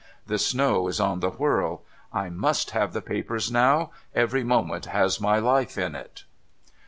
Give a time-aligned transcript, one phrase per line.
[0.25, 1.83] The snow is on the whirl.
[2.11, 3.91] I must have the papers now.
[4.15, 6.23] Every moment has my life in it.'